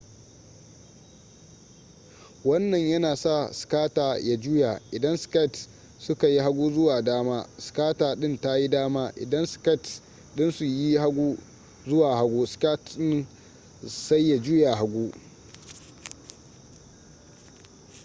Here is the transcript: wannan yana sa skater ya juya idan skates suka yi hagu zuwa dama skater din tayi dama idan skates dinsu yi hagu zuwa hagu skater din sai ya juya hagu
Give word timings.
wannan 2.45 2.89
yana 2.89 3.15
sa 3.15 3.51
skater 3.53 4.19
ya 4.21 4.37
juya 4.37 4.81
idan 4.91 5.17
skates 5.17 5.69
suka 5.99 6.27
yi 6.27 6.37
hagu 6.39 6.71
zuwa 6.73 7.01
dama 7.01 7.47
skater 7.57 8.15
din 8.19 8.37
tayi 8.41 8.67
dama 8.69 9.11
idan 9.15 9.45
skates 9.47 10.01
dinsu 10.35 10.65
yi 10.65 10.97
hagu 10.97 11.37
zuwa 11.87 12.17
hagu 12.17 12.45
skater 12.47 12.97
din 12.97 13.27
sai 13.87 14.29
ya 14.29 14.37
juya 14.41 14.75
hagu 14.75 15.11